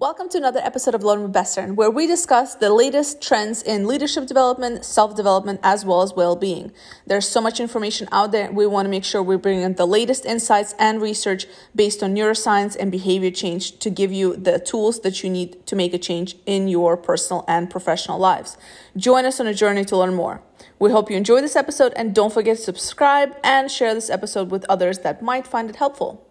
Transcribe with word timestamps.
Welcome 0.00 0.30
to 0.30 0.38
another 0.38 0.60
episode 0.60 0.94
of 0.94 1.04
Learn 1.04 1.20
with 1.24 1.34
Bessern, 1.34 1.74
where 1.74 1.90
we 1.90 2.06
discuss 2.06 2.54
the 2.54 2.72
latest 2.72 3.20
trends 3.20 3.62
in 3.62 3.86
leadership 3.86 4.26
development, 4.26 4.82
self 4.82 5.14
development, 5.14 5.60
as 5.62 5.84
well 5.84 6.00
as 6.00 6.14
well 6.14 6.36
being. 6.36 6.72
There's 7.06 7.28
so 7.28 7.42
much 7.42 7.60
information 7.60 8.08
out 8.10 8.32
there. 8.32 8.50
We 8.50 8.66
want 8.66 8.86
to 8.86 8.90
make 8.90 9.04
sure 9.04 9.22
we 9.22 9.36
bring 9.36 9.60
in 9.60 9.74
the 9.74 9.86
latest 9.86 10.24
insights 10.24 10.74
and 10.78 11.02
research 11.02 11.44
based 11.76 12.02
on 12.02 12.14
neuroscience 12.14 12.78
and 12.80 12.90
behavior 12.90 13.30
change 13.30 13.78
to 13.80 13.90
give 13.90 14.10
you 14.10 14.36
the 14.36 14.58
tools 14.58 15.00
that 15.00 15.22
you 15.22 15.28
need 15.28 15.66
to 15.66 15.76
make 15.76 15.92
a 15.92 15.98
change 15.98 16.34
in 16.46 16.66
your 16.66 16.96
personal 16.96 17.44
and 17.46 17.68
professional 17.68 18.18
lives. 18.18 18.56
Join 18.96 19.26
us 19.26 19.38
on 19.38 19.46
a 19.46 19.52
journey 19.52 19.84
to 19.84 19.98
learn 19.98 20.14
more. 20.14 20.40
We 20.78 20.92
hope 20.92 21.10
you 21.10 21.18
enjoy 21.18 21.42
this 21.42 21.56
episode 21.56 21.92
and 21.94 22.14
don't 22.14 22.32
forget 22.32 22.56
to 22.56 22.62
subscribe 22.62 23.36
and 23.44 23.70
share 23.70 23.92
this 23.92 24.08
episode 24.08 24.50
with 24.50 24.64
others 24.66 25.00
that 25.00 25.20
might 25.20 25.46
find 25.46 25.68
it 25.68 25.76
helpful. 25.76 26.26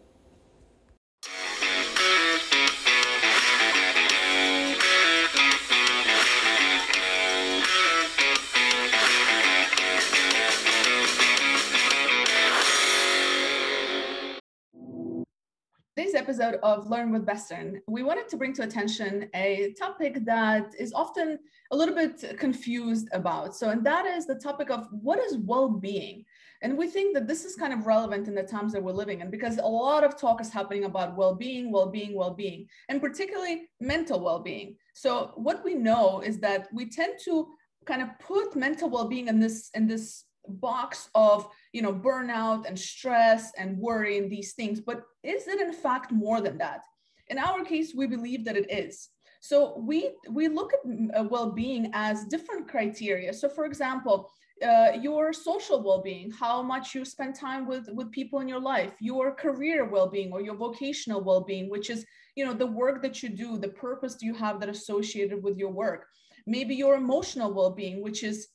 Today's 16.09 16.21
episode 16.21 16.55
of 16.63 16.89
Learn 16.89 17.11
with 17.11 17.23
Bessern, 17.23 17.81
we 17.87 18.01
wanted 18.01 18.27
to 18.29 18.37
bring 18.37 18.51
to 18.53 18.63
attention 18.63 19.29
a 19.35 19.75
topic 19.77 20.25
that 20.25 20.73
is 20.79 20.91
often 20.91 21.37
a 21.69 21.75
little 21.75 21.93
bit 21.93 22.35
confused 22.39 23.07
about. 23.11 23.55
So, 23.55 23.69
and 23.69 23.85
that 23.85 24.07
is 24.07 24.25
the 24.25 24.33
topic 24.33 24.71
of 24.71 24.87
what 24.89 25.19
is 25.19 25.37
well-being. 25.37 26.25
And 26.63 26.75
we 26.75 26.87
think 26.87 27.13
that 27.13 27.27
this 27.27 27.45
is 27.45 27.55
kind 27.55 27.73
of 27.73 27.85
relevant 27.85 28.27
in 28.27 28.33
the 28.33 28.41
times 28.41 28.73
that 28.73 28.81
we're 28.81 28.91
living 28.91 29.21
in 29.21 29.29
because 29.29 29.59
a 29.59 29.61
lot 29.61 30.03
of 30.03 30.17
talk 30.17 30.41
is 30.41 30.49
happening 30.49 30.85
about 30.85 31.15
well-being, 31.15 31.71
well-being, 31.71 32.15
well-being, 32.15 32.67
and 32.87 32.99
particularly 32.99 33.69
mental 33.79 34.19
well-being. 34.19 34.77
So, 34.95 35.33
what 35.35 35.63
we 35.63 35.75
know 35.75 36.21
is 36.21 36.39
that 36.39 36.69
we 36.73 36.89
tend 36.89 37.19
to 37.25 37.49
kind 37.85 38.01
of 38.01 38.17
put 38.17 38.55
mental 38.55 38.89
well-being 38.89 39.27
in 39.27 39.39
this 39.39 39.69
in 39.75 39.85
this 39.85 40.23
box 40.49 41.09
of 41.15 41.47
you 41.73 41.81
know 41.81 41.93
burnout 41.93 42.67
and 42.67 42.77
stress 42.77 43.51
and 43.57 43.77
worry 43.77 44.17
and 44.17 44.29
these 44.31 44.53
things 44.53 44.79
but 44.79 45.03
is 45.23 45.47
it 45.47 45.59
in 45.59 45.73
fact 45.73 46.11
more 46.11 46.41
than 46.41 46.57
that? 46.57 46.81
In 47.27 47.37
our 47.37 47.63
case 47.63 47.93
we 47.95 48.07
believe 48.07 48.45
that 48.45 48.57
it 48.57 48.71
is. 48.71 49.09
So 49.41 49.77
we 49.77 50.11
we 50.29 50.47
look 50.47 50.71
at 50.73 51.19
uh, 51.19 51.23
well-being 51.23 51.91
as 51.93 52.25
different 52.25 52.67
criteria. 52.67 53.33
So 53.33 53.47
for 53.49 53.65
example 53.65 54.29
uh, 54.65 54.91
your 55.01 55.31
social 55.31 55.81
well-being 55.81 56.31
how 56.31 56.61
much 56.61 56.93
you 56.93 57.05
spend 57.05 57.33
time 57.33 57.65
with 57.65 57.87
with 57.93 58.11
people 58.11 58.39
in 58.39 58.47
your 58.47 58.59
life 58.59 58.91
your 58.99 59.33
career 59.33 59.85
well-being 59.85 60.33
or 60.33 60.41
your 60.41 60.55
vocational 60.55 61.21
well-being 61.21 61.69
which 61.69 61.89
is 61.89 62.05
you 62.35 62.45
know 62.45 62.53
the 62.53 62.65
work 62.65 63.01
that 63.01 63.23
you 63.23 63.29
do 63.29 63.57
the 63.57 63.69
purpose 63.69 64.17
you 64.21 64.33
have 64.33 64.59
that 64.59 64.69
associated 64.69 65.41
with 65.41 65.57
your 65.57 65.71
work. 65.71 66.07
Maybe 66.45 66.75
your 66.75 66.95
emotional 66.95 67.53
well-being 67.53 68.01
which 68.03 68.23
is 68.23 68.47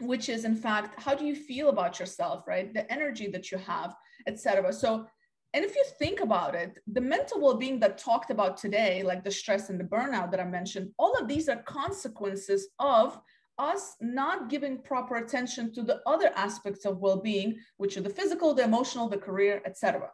which 0.00 0.28
is 0.28 0.44
in 0.44 0.56
fact 0.56 1.00
how 1.00 1.14
do 1.14 1.24
you 1.24 1.34
feel 1.34 1.68
about 1.68 1.98
yourself 1.98 2.46
right? 2.46 2.72
The 2.72 2.90
energy 2.92 3.28
that 3.28 3.50
you 3.50 3.58
have 3.58 3.94
etc 4.26 4.72
so 4.72 5.06
and 5.54 5.64
if 5.64 5.74
you 5.74 5.84
think 5.98 6.20
about 6.20 6.54
it 6.54 6.78
the 6.92 7.00
mental 7.00 7.40
well-being 7.40 7.80
that 7.80 7.98
talked 7.98 8.30
about 8.30 8.56
today 8.56 9.02
like 9.02 9.24
the 9.24 9.30
stress 9.30 9.70
and 9.70 9.80
the 9.80 9.84
burnout 9.84 10.30
that 10.30 10.40
i 10.40 10.44
mentioned 10.44 10.90
all 10.98 11.14
of 11.14 11.28
these 11.28 11.48
are 11.48 11.62
consequences 11.62 12.68
of 12.78 13.20
us 13.58 13.96
not 14.00 14.48
giving 14.48 14.78
proper 14.78 15.16
attention 15.16 15.72
to 15.72 15.82
the 15.82 16.00
other 16.06 16.30
aspects 16.36 16.84
of 16.84 16.98
well-being 16.98 17.56
which 17.76 17.96
are 17.96 18.02
the 18.02 18.10
physical 18.10 18.54
the 18.54 18.62
emotional 18.62 19.08
the 19.08 19.16
career 19.16 19.62
etc 19.64 20.08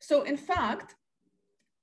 so 0.00 0.22
in 0.22 0.36
fact 0.36 0.94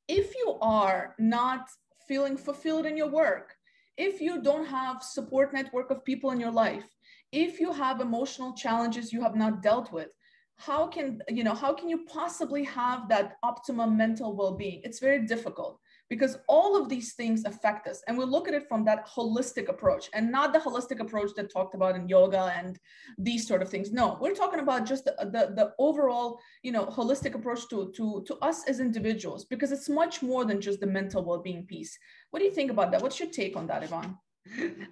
if 0.08 0.34
you 0.36 0.58
are 0.62 1.14
not 1.20 1.68
feeling 2.08 2.38
fulfilled 2.38 2.86
in 2.86 2.96
your 2.96 3.10
work 3.10 3.56
if 3.98 4.22
you 4.22 4.42
don't 4.42 4.66
have 4.66 5.04
support 5.04 5.54
network 5.54 5.92
of 5.92 6.06
people 6.06 6.32
in 6.32 6.40
your 6.40 6.52
life 6.52 6.86
if 7.32 7.60
you 7.60 7.74
have 7.74 8.02
emotional 8.02 8.54
challenges 8.54 9.12
you 9.12 9.22
have 9.22 9.36
not 9.36 9.62
dealt 9.62 9.92
with 9.92 10.10
how 10.58 10.88
can 10.88 11.22
you 11.30 11.44
know 11.44 11.54
how 11.54 11.72
can 11.72 11.88
you 11.88 12.00
possibly 12.06 12.64
have 12.64 13.08
that 13.08 13.38
optimum 13.44 13.96
mental 13.96 14.36
well-being? 14.36 14.82
It's 14.84 15.00
very 15.00 15.26
difficult 15.26 15.80
because 16.10 16.38
all 16.48 16.82
of 16.82 16.90
these 16.90 17.14
things 17.14 17.44
affect 17.46 17.86
us 17.88 18.02
and 18.08 18.18
we 18.18 18.26
look 18.26 18.48
at 18.48 18.56
it 18.56 18.68
from 18.68 18.84
that 18.86 19.08
holistic 19.08 19.68
approach 19.68 20.10
and 20.14 20.32
not 20.32 20.54
the 20.54 20.60
holistic 20.60 21.00
approach 21.00 21.32
that 21.36 21.52
talked 21.52 21.76
about 21.76 21.96
in 21.96 22.10
yoga 22.10 22.52
and 22.58 22.80
these 23.20 23.48
sort 23.48 23.62
of 23.62 23.70
things. 23.70 23.92
No 23.92 24.18
we're 24.20 24.34
talking 24.34 24.60
about 24.60 24.86
just 24.86 25.06
the, 25.06 25.14
the, 25.20 25.54
the 25.56 25.74
overall 25.78 26.40
you 26.64 26.72
know 26.72 26.88
holistic 26.88 27.36
approach 27.36 27.70
to, 27.70 27.92
to 27.96 28.24
to 28.26 28.36
us 28.38 28.68
as 28.68 28.80
individuals 28.80 29.46
because 29.46 29.72
it's 29.72 29.90
much 29.90 30.24
more 30.24 30.44
than 30.44 30.60
just 30.60 30.80
the 30.80 30.88
mental 30.88 31.24
well-being 31.24 31.68
piece. 31.68 31.98
What 32.32 32.40
do 32.40 32.46
you 32.46 32.52
think 32.52 32.72
about 32.72 32.92
that? 32.92 33.02
What's 33.04 33.20
your 33.20 33.30
take 33.30 33.56
on 33.56 33.68
that 33.68 33.84
ivan 33.84 34.18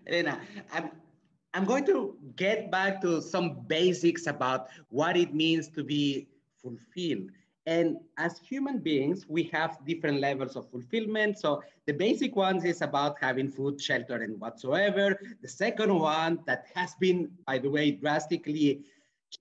Elena, 0.06 0.40
I'm, 0.72 0.92
I'm 1.56 1.64
going 1.64 1.86
to 1.86 2.18
get 2.36 2.70
back 2.70 3.00
to 3.04 3.22
some 3.22 3.62
basics 3.68 4.28
about 4.28 4.68
what 4.90 5.16
it 5.16 5.34
means 5.34 5.70
to 5.70 5.86
be 5.86 6.28
fulfilled. 6.62 7.30
And 7.66 7.96
as 8.18 8.38
human 8.40 8.80
beings, 8.80 9.26
we 9.30 9.44
have 9.54 9.80
different 9.88 10.20
levels 10.20 10.58
of 10.58 10.70
fulfillment. 10.70 11.40
So 11.40 11.64
the 11.88 11.94
basic 11.94 12.36
ones 12.36 12.66
is 12.66 12.82
about 12.82 13.16
having 13.22 13.50
food, 13.50 13.80
shelter, 13.80 14.22
and 14.22 14.38
whatsoever. 14.38 15.18
The 15.42 15.48
second 15.48 15.98
one 15.98 16.40
that 16.46 16.66
has 16.76 16.94
been, 17.00 17.32
by 17.48 17.60
the 17.60 17.70
way, 17.70 17.92
drastically 17.92 18.84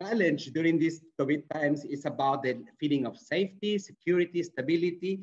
challenged 0.00 0.54
during 0.54 0.78
these 0.78 1.02
COVID 1.19 1.42
times 1.52 1.84
is 1.84 2.04
about 2.04 2.44
the 2.44 2.62
feeling 2.78 3.06
of 3.06 3.19
safety, 3.19 3.76
security, 3.76 4.44
stability 4.44 5.20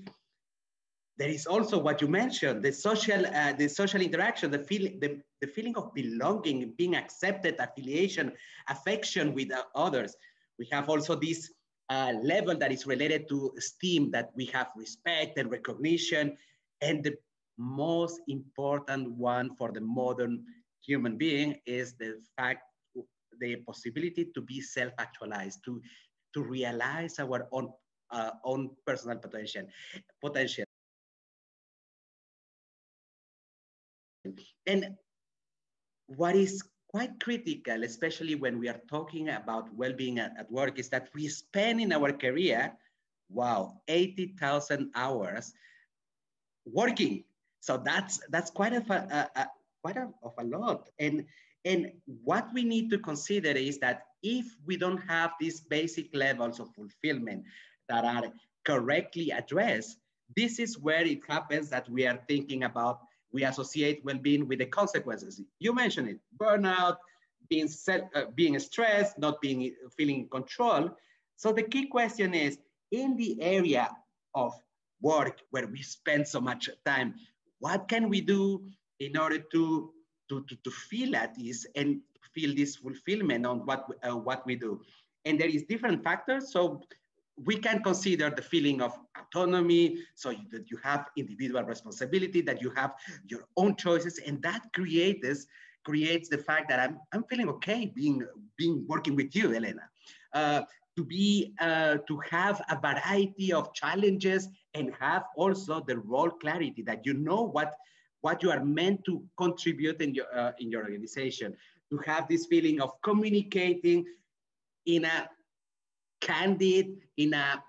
there 1.21 1.29
is 1.29 1.45
also 1.45 1.77
what 1.77 2.01
you 2.01 2.07
mentioned, 2.07 2.63
the 2.63 2.73
social, 2.73 3.27
uh, 3.27 3.53
the 3.53 3.67
social 3.67 4.01
interaction, 4.01 4.49
the, 4.49 4.57
feel, 4.57 4.89
the, 5.01 5.21
the 5.39 5.45
feeling 5.45 5.77
of 5.77 5.93
belonging, 5.93 6.73
being 6.79 6.95
accepted, 6.95 7.53
affiliation, 7.59 8.31
affection 8.69 9.35
with 9.35 9.51
uh, 9.53 9.61
others. 9.75 10.15
We 10.57 10.67
have 10.71 10.89
also 10.89 11.13
this 11.13 11.53
uh, 11.91 12.13
level 12.23 12.57
that 12.57 12.71
is 12.71 12.87
related 12.87 13.29
to 13.29 13.53
esteem, 13.55 14.09
that 14.09 14.31
we 14.35 14.47
have 14.47 14.69
respect 14.75 15.37
and 15.37 15.51
recognition. 15.51 16.35
And 16.81 17.03
the 17.03 17.13
most 17.59 18.19
important 18.27 19.11
one 19.11 19.55
for 19.55 19.71
the 19.71 19.81
modern 19.81 20.43
human 20.83 21.19
being 21.19 21.59
is 21.67 21.93
the 21.99 22.15
fact, 22.35 22.63
the 23.39 23.57
possibility 23.57 24.31
to 24.33 24.41
be 24.41 24.59
self-actualized, 24.59 25.59
to, 25.65 25.79
to 26.33 26.41
realize 26.41 27.19
our 27.19 27.47
own, 27.51 27.69
uh, 28.09 28.31
own 28.43 28.71
personal 28.87 29.19
potential. 29.19 29.67
potential. 30.19 30.65
And 34.67 34.95
what 36.07 36.35
is 36.35 36.63
quite 36.89 37.19
critical, 37.19 37.83
especially 37.83 38.35
when 38.35 38.59
we 38.59 38.67
are 38.67 38.81
talking 38.89 39.29
about 39.29 39.73
well-being 39.73 40.19
at, 40.19 40.33
at 40.37 40.51
work, 40.51 40.77
is 40.77 40.89
that 40.89 41.09
we 41.15 41.27
spend 41.27 41.79
in 41.81 41.93
our 41.93 42.11
career, 42.11 42.73
wow, 43.29 43.79
80,000 43.87 44.91
hours 44.95 45.53
working. 46.65 47.23
So 47.61 47.77
that's 47.77 48.19
that's 48.29 48.49
quite 48.49 48.73
a, 48.73 48.83
a, 48.91 49.41
a 49.41 49.47
quite 49.81 49.97
a, 49.97 50.09
of 50.23 50.33
a 50.37 50.43
lot. 50.43 50.89
And 50.99 51.25
and 51.63 51.91
what 52.23 52.47
we 52.53 52.63
need 52.63 52.89
to 52.89 52.97
consider 52.97 53.51
is 53.51 53.77
that 53.79 54.07
if 54.23 54.45
we 54.65 54.77
don't 54.77 54.97
have 54.97 55.31
these 55.39 55.61
basic 55.61 56.13
levels 56.13 56.59
of 56.59 56.73
fulfillment 56.73 57.43
that 57.87 58.03
are 58.03 58.23
correctly 58.65 59.31
addressed, 59.31 59.97
this 60.35 60.59
is 60.59 60.77
where 60.77 61.05
it 61.05 61.19
happens 61.27 61.69
that 61.69 61.89
we 61.89 62.07
are 62.07 62.19
thinking 62.27 62.63
about 62.63 63.01
we 63.33 63.43
associate 63.43 64.03
well-being 64.03 64.47
with 64.47 64.59
the 64.59 64.65
consequences. 64.65 65.41
You 65.59 65.73
mentioned 65.73 66.09
it, 66.09 66.19
burnout, 66.37 66.97
being, 67.49 67.67
set, 67.67 68.09
uh, 68.15 68.25
being 68.35 68.57
stressed, 68.59 69.17
not 69.17 69.41
being 69.41 69.73
feeling 69.97 70.21
in 70.21 70.27
control. 70.29 70.91
So 71.35 71.51
the 71.51 71.63
key 71.63 71.87
question 71.87 72.33
is, 72.33 72.57
in 72.91 73.15
the 73.17 73.41
area 73.41 73.89
of 74.35 74.53
work 75.01 75.41
where 75.51 75.67
we 75.67 75.81
spend 75.81 76.27
so 76.27 76.39
much 76.39 76.69
time, 76.85 77.15
what 77.59 77.87
can 77.87 78.09
we 78.09 78.21
do 78.21 78.63
in 78.99 79.17
order 79.17 79.39
to, 79.39 79.91
to, 80.29 80.45
to, 80.47 80.55
to 80.63 80.71
feel 80.71 81.15
at 81.15 81.37
ease 81.37 81.65
and 81.75 82.01
feel 82.33 82.55
this 82.55 82.77
fulfillment 82.77 83.45
on 83.45 83.59
what, 83.65 83.85
uh, 84.03 84.15
what 84.15 84.45
we 84.45 84.55
do? 84.55 84.81
And 85.25 85.39
there 85.39 85.49
is 85.49 85.63
different 85.63 86.03
factors. 86.03 86.51
So 86.51 86.81
we 87.37 87.57
can 87.57 87.81
consider 87.81 88.29
the 88.29 88.41
feeling 88.41 88.81
of 88.81 88.97
autonomy, 89.17 89.97
so 90.15 90.33
that 90.51 90.69
you 90.69 90.77
have 90.83 91.09
individual 91.17 91.63
responsibility, 91.63 92.41
that 92.41 92.61
you 92.61 92.69
have 92.71 92.93
your 93.27 93.45
own 93.57 93.75
choices, 93.75 94.19
and 94.25 94.41
that 94.43 94.61
creates 94.73 95.47
creates 95.83 96.29
the 96.29 96.37
fact 96.37 96.69
that 96.69 96.79
I'm, 96.79 96.99
I'm 97.11 97.23
feeling 97.23 97.49
okay 97.49 97.91
being 97.95 98.25
being 98.57 98.85
working 98.87 99.15
with 99.15 99.35
you, 99.35 99.55
Elena. 99.55 99.89
Uh, 100.33 100.61
to 100.97 101.05
be 101.05 101.53
uh, 101.59 101.97
to 102.07 102.19
have 102.29 102.61
a 102.69 102.77
variety 102.79 103.53
of 103.53 103.73
challenges 103.73 104.49
and 104.73 104.93
have 104.99 105.23
also 105.35 105.83
the 105.87 105.97
role 105.97 106.29
clarity 106.29 106.81
that 106.83 107.05
you 107.05 107.13
know 107.13 107.41
what 107.41 107.75
what 108.21 108.43
you 108.43 108.51
are 108.51 108.63
meant 108.63 109.03
to 109.05 109.23
contribute 109.37 110.01
in 110.01 110.13
your 110.13 110.27
uh, 110.35 110.51
in 110.59 110.69
your 110.69 110.83
organization. 110.83 111.55
To 111.91 111.97
have 112.05 112.27
this 112.27 112.45
feeling 112.45 112.79
of 112.81 112.91
communicating 113.01 114.05
in 114.85 115.05
a 115.05 115.29
candid, 116.21 116.97
in 117.17 117.33
a 117.33 117.61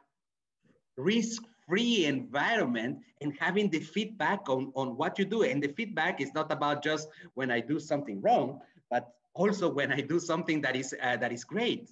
risk 0.96 1.42
free 1.66 2.04
environment 2.04 2.98
and 3.20 3.32
having 3.38 3.70
the 3.70 3.80
feedback 3.80 4.48
on, 4.48 4.72
on 4.74 4.96
what 4.96 5.18
you 5.18 5.24
do. 5.24 5.42
And 5.42 5.62
the 5.62 5.68
feedback 5.68 6.20
is 6.20 6.32
not 6.34 6.50
about 6.52 6.82
just 6.82 7.08
when 7.34 7.50
I 7.50 7.60
do 7.60 7.78
something 7.78 8.20
wrong, 8.20 8.60
but 8.90 9.08
also 9.34 9.72
when 9.72 9.92
I 9.92 10.00
do 10.00 10.18
something 10.18 10.60
that 10.62 10.76
is, 10.76 10.94
uh, 11.02 11.16
that 11.16 11.32
is 11.32 11.44
great. 11.44 11.90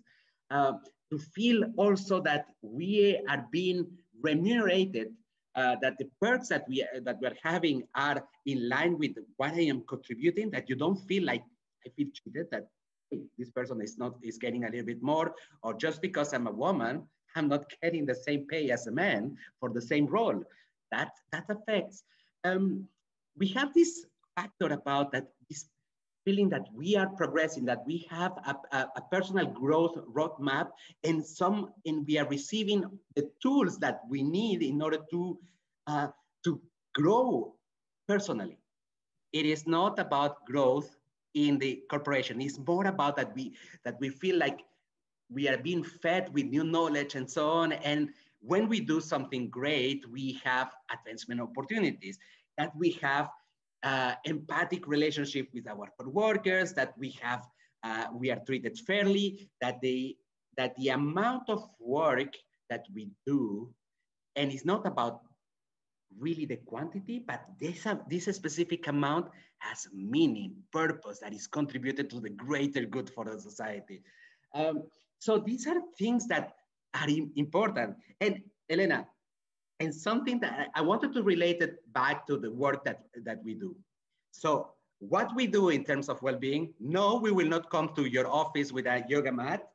Uh, 0.50 0.72
to 1.10 1.18
feel 1.18 1.64
also 1.76 2.20
that 2.22 2.46
we 2.62 3.20
are 3.28 3.46
being 3.50 3.86
remunerated, 4.22 5.08
uh, 5.56 5.76
that 5.82 5.98
the 5.98 6.08
perks 6.20 6.48
that 6.48 6.64
we, 6.68 6.84
that 7.02 7.18
we're 7.20 7.36
having 7.42 7.82
are 7.94 8.22
in 8.46 8.68
line 8.68 8.98
with 8.98 9.12
what 9.36 9.52
I 9.52 9.62
am 9.62 9.82
contributing, 9.88 10.50
that 10.50 10.68
you 10.68 10.76
don't 10.76 10.98
feel 11.08 11.24
like 11.24 11.42
I 11.86 11.90
feel 11.96 12.08
cheated, 12.12 12.46
that 12.52 12.68
this 13.38 13.50
person 13.50 13.80
is 13.80 13.98
not, 13.98 14.14
is 14.22 14.38
getting 14.38 14.64
a 14.64 14.70
little 14.70 14.86
bit 14.86 15.02
more, 15.02 15.34
or 15.62 15.74
just 15.74 16.00
because 16.02 16.32
I'm 16.32 16.46
a 16.46 16.52
woman, 16.52 17.02
I'm 17.36 17.48
not 17.48 17.72
getting 17.82 18.06
the 18.06 18.14
same 18.14 18.46
pay 18.46 18.70
as 18.70 18.86
a 18.86 18.92
man 18.92 19.36
for 19.58 19.70
the 19.70 19.80
same 19.80 20.06
role. 20.06 20.42
That, 20.90 21.12
that 21.32 21.44
affects. 21.48 22.02
Um, 22.44 22.88
we 23.36 23.48
have 23.48 23.72
this 23.74 24.06
factor 24.36 24.72
about 24.72 25.12
that 25.12 25.28
this 25.48 25.66
feeling 26.24 26.48
that 26.50 26.66
we 26.74 26.96
are 26.96 27.08
progressing, 27.08 27.64
that 27.64 27.82
we 27.86 28.06
have 28.10 28.32
a, 28.46 28.54
a, 28.76 28.88
a, 28.96 29.02
personal 29.10 29.46
growth 29.46 29.96
roadmap 30.12 30.68
and 31.04 31.24
some, 31.24 31.70
and 31.86 32.06
we 32.06 32.18
are 32.18 32.28
receiving 32.28 32.84
the 33.16 33.30
tools 33.42 33.78
that 33.78 34.00
we 34.08 34.22
need 34.22 34.62
in 34.62 34.82
order 34.82 34.98
to, 35.10 35.38
uh, 35.86 36.08
to 36.44 36.60
grow 36.94 37.54
personally. 38.06 38.58
It 39.32 39.46
is 39.46 39.66
not 39.66 39.98
about 39.98 40.44
growth 40.44 40.94
in 41.34 41.58
the 41.58 41.82
corporation. 41.90 42.40
It's 42.40 42.58
more 42.58 42.86
about 42.86 43.16
that 43.16 43.34
we, 43.34 43.54
that 43.84 43.96
we 44.00 44.08
feel 44.08 44.36
like 44.38 44.60
we 45.30 45.48
are 45.48 45.58
being 45.58 45.84
fed 45.84 46.32
with 46.32 46.46
new 46.46 46.64
knowledge 46.64 47.14
and 47.14 47.30
so 47.30 47.50
on. 47.50 47.72
And 47.72 48.10
when 48.40 48.68
we 48.68 48.80
do 48.80 49.00
something 49.00 49.48
great, 49.48 50.04
we 50.10 50.40
have 50.44 50.72
advancement 50.92 51.40
opportunities, 51.40 52.18
that 52.58 52.74
we 52.76 52.98
have 53.02 53.28
uh, 53.82 54.14
empathic 54.24 54.86
relationship 54.86 55.48
with 55.54 55.68
our 55.68 55.88
workers, 56.04 56.72
that 56.74 56.94
we 56.98 57.10
have, 57.20 57.46
uh, 57.84 58.06
we 58.12 58.30
are 58.30 58.40
treated 58.46 58.78
fairly, 58.78 59.48
that 59.60 59.80
the 59.80 60.16
that 60.56 60.74
the 60.76 60.88
amount 60.88 61.48
of 61.48 61.64
work 61.78 62.34
that 62.68 62.84
we 62.92 63.08
do, 63.24 63.72
and 64.36 64.52
it's 64.52 64.64
not 64.64 64.86
about 64.86 65.22
really 66.18 66.44
the 66.44 66.56
quantity, 66.56 67.22
but 67.26 67.44
this, 67.60 67.86
uh, 67.86 67.96
this 68.08 68.24
specific 68.24 68.88
amount 68.88 69.28
has 69.58 69.88
meaning, 69.92 70.54
purpose 70.72 71.18
that 71.20 71.32
is 71.32 71.46
contributed 71.46 72.10
to 72.10 72.20
the 72.20 72.30
greater 72.30 72.84
good 72.84 73.10
for 73.10 73.24
the 73.24 73.40
society. 73.40 74.02
Um, 74.54 74.84
so 75.18 75.38
these 75.38 75.66
are 75.66 75.80
things 75.98 76.26
that 76.28 76.54
are 76.94 77.08
important. 77.36 77.96
And 78.20 78.42
Elena, 78.68 79.06
and 79.78 79.94
something 79.94 80.40
that 80.40 80.68
I 80.74 80.82
wanted 80.82 81.12
to 81.14 81.22
relate 81.22 81.62
it 81.62 81.78
back 81.92 82.26
to 82.26 82.36
the 82.36 82.50
work 82.50 82.84
that, 82.84 83.04
that 83.24 83.42
we 83.44 83.54
do. 83.54 83.76
So 84.30 84.72
what 84.98 85.34
we 85.34 85.46
do 85.46 85.70
in 85.70 85.84
terms 85.84 86.08
of 86.08 86.20
well-being, 86.22 86.74
no, 86.78 87.16
we 87.16 87.30
will 87.30 87.48
not 87.48 87.70
come 87.70 87.90
to 87.96 88.04
your 88.04 88.28
office 88.28 88.72
with 88.72 88.86
a 88.86 89.04
yoga 89.08 89.32
mat. 89.32 89.69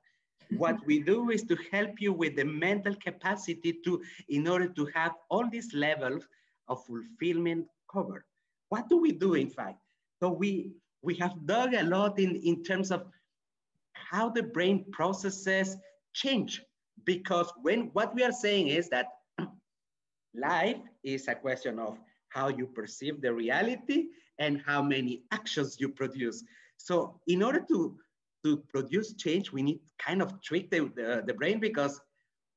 What 0.58 0.78
we 0.86 1.00
do 1.00 1.30
is 1.30 1.44
to 1.44 1.58
help 1.72 2.00
you 2.00 2.14
with 2.14 2.36
the 2.36 2.46
mental 2.46 2.96
capacity 2.96 3.74
to, 3.84 4.02
in 4.30 4.48
order 4.48 4.68
to 4.68 4.86
have 4.94 5.14
all 5.30 5.50
these 5.50 5.74
levels 5.74 6.24
of 6.68 6.86
fulfillment 6.86 7.68
covered. 7.92 8.24
What 8.70 8.90
do 8.90 8.98
we 8.98 9.12
do, 9.12 9.34
in 9.36 9.50
fact? 9.50 9.80
So 10.20 10.30
we, 10.30 10.72
we 11.02 11.16
have 11.16 11.46
dug 11.46 11.74
a 11.74 11.84
lot 11.84 12.20
in, 12.20 12.36
in 12.38 12.64
terms 12.64 12.92
of 12.92 13.06
how 13.94 14.30
the 14.30 14.44
brain 14.44 14.86
processes 14.92 15.78
change. 16.14 16.62
Because 17.04 17.52
when 17.62 17.90
what 17.94 18.16
we 18.16 18.24
are 18.24 18.32
saying 18.32 18.70
is 18.70 18.90
that 18.90 19.08
life 20.36 20.78
is 21.04 21.28
a 21.28 21.36
question 21.36 21.80
of 21.80 21.98
how 22.30 22.48
you 22.50 22.66
perceive 22.66 23.22
the 23.22 23.34
reality 23.34 24.06
and 24.40 24.62
how 24.66 24.82
many 24.82 25.24
actions 25.32 25.78
you 25.80 25.90
produce. 25.90 26.44
So 26.78 27.20
in 27.28 27.44
order 27.44 27.64
to, 27.70 27.98
to 28.46 28.58
produce 28.70 29.14
change, 29.16 29.52
we 29.52 29.64
need 29.64 29.80
kind 29.98 30.22
of 30.22 30.40
trick 30.42 30.70
the, 30.70 30.92
the, 30.96 31.24
the 31.26 31.34
brain 31.34 31.60
because 31.60 32.00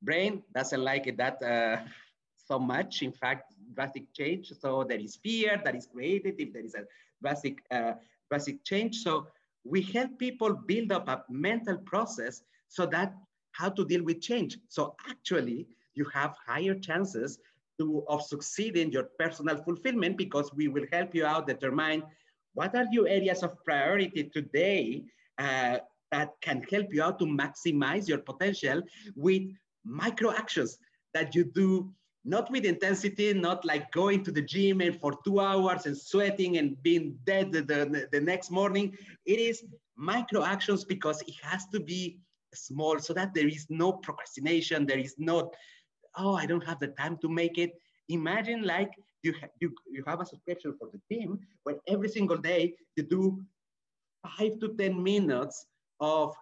brain 0.03 0.43
doesn't 0.55 0.85
like 0.85 1.07
it 1.07 1.17
that 1.17 1.43
uh, 1.43 1.79
so 2.37 2.59
much. 2.59 3.03
In 3.03 3.13
fact, 3.13 3.55
drastic 3.75 4.13
change. 4.13 4.53
So 4.61 4.85
there 4.87 4.99
is 5.01 5.17
fear 5.17 5.61
that 5.65 5.75
is 5.75 5.87
created 5.87 6.35
if 6.39 6.53
there 6.53 6.65
is 6.65 6.75
a 6.75 6.85
drastic, 7.23 7.59
uh, 7.71 7.93
drastic 8.31 8.63
change. 8.65 8.99
So 8.99 9.27
we 9.65 9.81
help 9.81 10.19
people 10.19 10.53
build 10.55 10.93
up 10.93 11.09
a 11.09 11.25
mental 11.31 11.79
process 11.79 12.43
so 12.69 12.85
that 12.87 13.15
how 13.53 13.71
to 13.71 13.85
deal 13.87 14.05
with 14.05 14.21
change. 14.21 14.59
So 14.69 14.95
actually, 15.09 15.67
you 15.95 16.05
have 16.13 16.37
higher 16.47 16.75
chances 16.75 17.39
to, 17.79 18.05
of 18.09 18.23
succeeding 18.23 18.93
your 18.93 19.05
personal 19.19 19.57
fulfillment 19.57 20.19
because 20.19 20.53
we 20.55 20.69
will 20.69 20.87
help 20.93 21.15
you 21.15 21.25
out 21.25 21.47
determine 21.47 22.03
what 22.55 22.75
are 22.75 22.87
your 22.91 23.09
areas 23.09 23.43
of 23.43 23.63
priority 23.65 24.25
today 24.25 25.05
uh, 25.39 25.79
that 26.11 26.31
can 26.41 26.63
help 26.71 26.87
you 26.93 27.03
out 27.03 27.19
to 27.19 27.27
maximize 27.27 28.09
your 28.09 28.19
potential 28.19 28.83
with 29.15 29.43
micro 29.85 30.31
actions 30.31 30.79
that 31.15 31.35
you 31.35 31.45
do 31.45 31.93
not 32.25 32.51
with 32.51 32.65
intensity, 32.65 33.33
not 33.33 33.65
like 33.65 33.91
going 33.93 34.23
to 34.25 34.31
the 34.31 34.43
gym 34.43 34.81
and 34.81 35.01
for 35.01 35.15
two 35.25 35.41
hours 35.41 35.87
and 35.87 35.97
sweating 35.97 36.59
and 36.59 36.81
being 36.83 37.17
dead 37.25 37.53
the, 37.53 37.63
the, 37.63 38.09
the 38.13 38.21
next 38.21 38.51
morning. 38.51 38.97
It 39.25 39.39
is 39.39 39.65
micro 39.97 40.45
actions 40.45 40.85
because 40.85 41.23
it 41.23 41.35
has 41.43 41.67
to 41.69 41.81
be 41.81 42.19
small 42.55 42.99
so 42.99 43.15
that 43.15 43.33
there 43.35 43.49
is 43.49 43.67
no 43.71 43.93
procrastination. 43.93 44.87
There 44.87 44.99
is 44.99 45.15
not, 45.19 45.55
oh, 46.17 46.35
I 46.35 46.45
don't 46.45 46.67
have 46.67 46.81
the 46.81 46.89
time 46.89 47.17
to 47.23 47.29
make 47.29 47.57
it. 47.57 47.73
Imagine 48.09 48.63
like 48.63 48.91
you, 49.23 49.33
ha- 49.41 49.49
you, 49.61 49.73
you 49.91 50.05
have 50.07 50.21
a 50.21 50.27
subscription 50.27 50.75
for 50.79 50.91
the 50.93 51.01
gym 51.11 51.39
where 51.63 51.77
every 51.87 52.09
single 52.09 52.37
day 52.37 52.75
you 52.97 53.05
do 53.05 53.41
five 54.37 54.59
to 54.61 54.75
10 54.75 55.03
minutes 55.03 55.67
of 56.01 56.35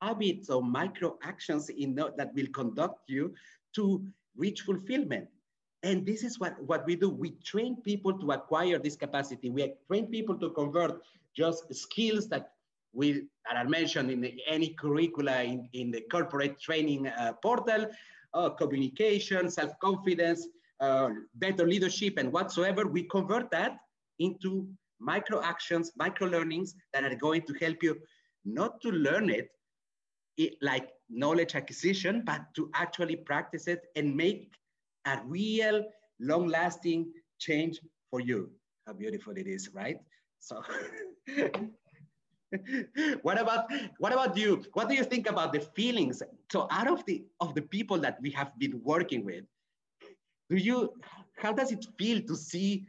habits 0.00 0.50
or 0.50 0.62
micro 0.62 1.16
actions 1.22 1.68
in 1.68 1.94
the, 1.94 2.12
that 2.16 2.34
will 2.34 2.48
conduct 2.54 3.08
you 3.08 3.34
to 3.74 4.04
reach 4.36 4.62
fulfillment. 4.62 5.28
And 5.82 6.06
this 6.06 6.22
is 6.22 6.38
what, 6.38 6.62
what 6.62 6.86
we 6.86 6.96
do. 6.96 7.08
We 7.08 7.30
train 7.44 7.76
people 7.82 8.18
to 8.18 8.32
acquire 8.32 8.78
this 8.78 8.96
capacity. 8.96 9.50
We 9.50 9.72
train 9.88 10.06
people 10.06 10.36
to 10.38 10.50
convert 10.50 11.02
just 11.36 11.72
skills 11.74 12.28
that 12.28 12.52
we 12.92 13.26
that 13.46 13.56
are 13.56 13.68
mentioned 13.68 14.10
in 14.10 14.20
the, 14.20 14.34
any 14.46 14.74
curricula 14.74 15.42
in, 15.42 15.68
in 15.72 15.90
the 15.90 16.02
corporate 16.10 16.60
training 16.60 17.06
uh, 17.08 17.32
portal, 17.42 17.86
uh, 18.34 18.50
communication, 18.50 19.50
self-confidence, 19.50 20.46
uh, 20.80 21.08
better 21.36 21.66
leadership, 21.66 22.18
and 22.18 22.30
whatsoever. 22.32 22.86
We 22.86 23.04
convert 23.04 23.50
that 23.50 23.78
into 24.18 24.68
micro 25.02 25.42
actions, 25.42 25.92
micro 25.96 26.26
learnings 26.26 26.74
that 26.92 27.04
are 27.04 27.14
going 27.14 27.42
to 27.42 27.54
help 27.60 27.82
you 27.82 27.96
not 28.44 28.80
to 28.80 28.90
learn 28.90 29.30
it, 29.30 29.48
it 30.36 30.54
like 30.62 30.88
knowledge 31.10 31.54
acquisition, 31.54 32.22
but 32.24 32.42
to 32.56 32.70
actually 32.74 33.16
practice 33.16 33.66
it 33.66 33.82
and 33.96 34.16
make 34.16 34.52
a 35.06 35.20
real 35.26 35.84
long 36.20 36.46
lasting 36.48 37.12
change 37.38 37.80
for 38.10 38.20
you. 38.20 38.50
How 38.86 38.92
beautiful 38.94 39.34
it 39.36 39.46
is, 39.46 39.70
right? 39.74 39.98
So 40.40 40.62
what 43.22 43.40
about 43.40 43.66
what 43.98 44.12
about 44.12 44.36
you? 44.36 44.64
What 44.72 44.88
do 44.88 44.94
you 44.94 45.04
think 45.04 45.28
about 45.28 45.52
the 45.52 45.60
feelings? 45.60 46.22
So 46.50 46.66
out 46.70 46.90
of 46.90 47.04
the 47.06 47.24
of 47.40 47.54
the 47.54 47.62
people 47.62 47.98
that 47.98 48.18
we 48.20 48.30
have 48.30 48.52
been 48.58 48.80
working 48.82 49.24
with, 49.24 49.44
do 50.50 50.56
you 50.56 50.92
how 51.36 51.52
does 51.52 51.72
it 51.72 51.84
feel 51.98 52.20
to 52.22 52.36
see 52.36 52.86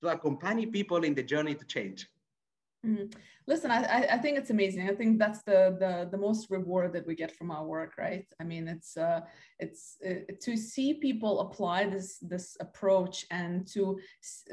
to 0.00 0.08
accompany 0.08 0.66
people 0.66 1.04
in 1.04 1.14
the 1.14 1.22
journey 1.22 1.54
to 1.54 1.64
change? 1.64 2.08
Mm-hmm. 2.86 3.06
Listen, 3.46 3.70
I, 3.70 4.06
I 4.12 4.18
think 4.18 4.38
it's 4.38 4.50
amazing. 4.50 4.88
I 4.88 4.94
think 4.94 5.18
that's 5.18 5.42
the, 5.42 5.76
the 5.78 6.08
the 6.10 6.16
most 6.16 6.50
reward 6.50 6.92
that 6.92 7.06
we 7.06 7.14
get 7.14 7.36
from 7.36 7.50
our 7.50 7.66
work, 7.66 7.98
right? 7.98 8.24
I 8.40 8.44
mean, 8.44 8.68
it's 8.68 8.96
uh, 8.96 9.20
it's 9.58 9.96
uh, 10.08 10.32
to 10.40 10.56
see 10.56 10.94
people 10.94 11.40
apply 11.40 11.86
this 11.86 12.18
this 12.18 12.56
approach 12.60 13.26
and 13.30 13.66
to 13.74 13.98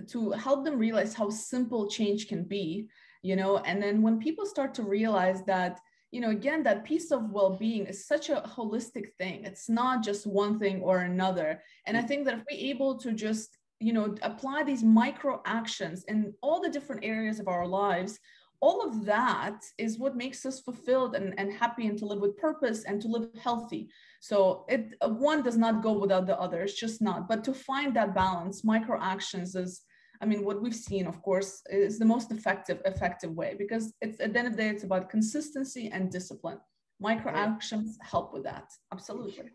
to 0.10 0.32
help 0.32 0.66
them 0.66 0.78
realize 0.78 1.14
how 1.14 1.30
simple 1.30 1.88
change 1.88 2.28
can 2.28 2.44
be, 2.44 2.90
you 3.22 3.36
know. 3.36 3.60
And 3.60 3.82
then 3.82 4.02
when 4.02 4.20
people 4.20 4.46
start 4.46 4.74
to 4.76 4.84
realize 4.84 5.44
that, 5.46 5.80
you 6.12 6.20
know, 6.20 6.32
again, 6.32 6.64
that 6.64 6.84
piece 6.84 7.12
of 7.12 7.30
well-being 7.30 7.86
is 7.86 8.08
such 8.08 8.30
a 8.30 8.44
holistic 8.58 9.14
thing. 9.18 9.46
It's 9.46 9.70
not 9.70 10.04
just 10.04 10.28
one 10.28 10.60
thing 10.60 10.82
or 10.82 11.00
another. 11.00 11.62
And 11.86 11.96
I 11.96 12.02
think 12.02 12.26
that 12.26 12.34
if 12.34 12.44
we're 12.50 12.72
able 12.74 12.98
to 13.00 13.14
just 13.14 13.58
you 13.80 13.94
know 13.94 14.16
apply 14.22 14.64
these 14.64 14.84
micro 14.84 15.42
actions 15.46 16.04
in 16.08 16.34
all 16.42 16.62
the 16.62 16.70
different 16.70 17.04
areas 17.04 17.40
of 17.40 17.48
our 17.48 17.68
lives 17.68 18.20
all 18.60 18.88
of 18.88 19.06
that 19.06 19.64
is 19.78 20.00
what 20.00 20.16
makes 20.16 20.46
us 20.46 20.60
fulfilled 20.60 21.16
and, 21.16 21.34
and 21.38 21.54
happy 21.54 21.88
and 21.88 21.98
to 22.00 22.06
live 22.06 22.20
with 22.20 22.38
purpose 22.38 22.86
and 22.86 23.00
to 23.02 23.08
live 23.08 23.30
healthy. 23.40 23.90
So 24.20 24.66
it 24.68 24.96
uh, 25.02 25.10
one 25.10 25.44
does 25.44 25.58
not 25.58 25.84
go 25.84 25.94
without 25.94 26.26
the 26.26 26.40
other. 26.40 26.64
It's 26.64 26.74
just 26.74 27.02
not. 27.02 27.28
But 27.28 27.44
to 27.44 27.54
find 27.54 27.96
that 27.96 28.16
balance 28.16 28.64
micro 28.64 29.00
actions 29.02 29.56
is 29.56 29.82
i 30.20 30.26
mean 30.26 30.44
what 30.44 30.60
we've 30.64 30.82
seen 30.90 31.06
of 31.06 31.22
course 31.22 31.62
is 31.70 32.00
the 32.00 32.12
most 32.14 32.32
effective 32.32 32.82
effective 32.86 33.32
way 33.36 33.54
because 33.56 33.94
it's 34.02 34.20
at 34.20 34.34
the 34.34 34.40
end 34.40 34.48
of 34.48 34.56
the 34.56 34.64
day 34.64 34.70
it's 34.70 34.84
about 34.84 35.12
consistency 35.12 35.92
and 35.94 36.12
discipline. 36.12 36.60
Micro 37.00 37.32
actions 37.32 38.00
help 38.02 38.34
with 38.34 38.44
that. 38.44 38.68
Absolutely 38.92 39.52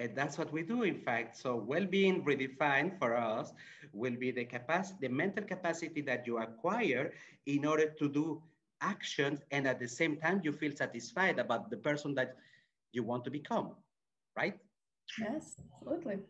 And 0.00 0.16
that's 0.16 0.38
what 0.38 0.50
we 0.50 0.62
do, 0.62 0.82
in 0.82 0.98
fact. 0.98 1.36
So 1.36 1.56
well-being 1.56 2.24
redefined 2.24 2.98
for 2.98 3.14
us 3.14 3.52
will 3.92 4.16
be 4.16 4.30
the 4.30 4.46
capacity, 4.46 4.98
the 5.02 5.12
mental 5.12 5.44
capacity 5.44 6.00
that 6.02 6.26
you 6.26 6.38
acquire 6.38 7.12
in 7.46 7.66
order 7.66 7.86
to 7.98 8.08
do 8.08 8.42
actions, 8.80 9.40
and 9.50 9.68
at 9.68 9.78
the 9.78 9.88
same 9.88 10.16
time 10.16 10.40
you 10.42 10.52
feel 10.52 10.72
satisfied 10.74 11.38
about 11.38 11.70
the 11.70 11.76
person 11.76 12.14
that 12.14 12.36
you 12.92 13.02
want 13.04 13.24
to 13.24 13.30
become, 13.30 13.76
right? 14.36 14.58
Yes, 15.18 15.60
absolutely. 15.76 16.20